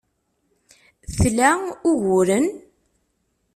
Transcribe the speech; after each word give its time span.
Tla 1.17 1.51
uguren? 1.91 2.45